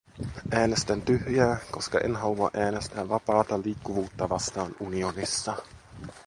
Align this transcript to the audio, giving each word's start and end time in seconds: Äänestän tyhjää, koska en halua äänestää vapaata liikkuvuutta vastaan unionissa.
Äänestän 0.51 1.01
tyhjää, 1.01 1.57
koska 1.71 1.99
en 1.99 2.15
halua 2.15 2.51
äänestää 2.53 3.09
vapaata 3.09 3.59
liikkuvuutta 3.61 4.29
vastaan 4.29 4.75
unionissa. 4.79 5.57